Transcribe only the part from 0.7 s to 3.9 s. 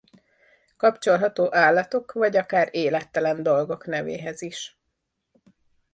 Kapcsolható állatok vagy akár élettelen dolgok